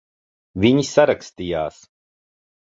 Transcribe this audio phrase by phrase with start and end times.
[0.63, 1.79] Viņi sarakstījās.